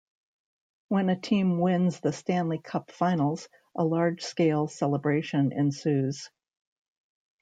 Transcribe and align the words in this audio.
When 0.87 1.11
a 1.11 1.15
team 1.19 1.59
wins 1.59 1.99
the 1.99 2.11
Stanley 2.11 2.57
Cup 2.57 2.89
Finals, 2.89 3.47
a 3.77 3.85
large-scale 3.85 4.67
celebration 4.67 5.51
ensues. 5.51 6.31